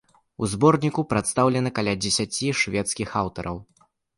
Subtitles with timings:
[0.45, 3.57] У зборніку прадстаўлена каля дзесяці шведскіх аўтараў.